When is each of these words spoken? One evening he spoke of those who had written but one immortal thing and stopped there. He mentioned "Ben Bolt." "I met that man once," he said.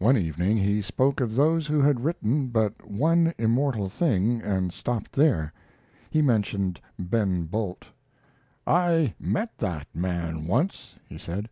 One 0.00 0.16
evening 0.16 0.56
he 0.56 0.82
spoke 0.82 1.20
of 1.20 1.36
those 1.36 1.68
who 1.68 1.80
had 1.80 2.02
written 2.02 2.48
but 2.48 2.90
one 2.90 3.32
immortal 3.38 3.88
thing 3.88 4.42
and 4.42 4.72
stopped 4.72 5.12
there. 5.12 5.52
He 6.10 6.22
mentioned 6.22 6.80
"Ben 6.98 7.44
Bolt." 7.44 7.86
"I 8.66 9.14
met 9.20 9.56
that 9.58 9.86
man 9.94 10.48
once," 10.48 10.96
he 11.08 11.18
said. 11.18 11.48